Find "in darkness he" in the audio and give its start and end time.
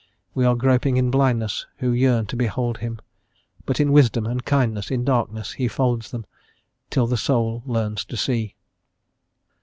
4.89-5.67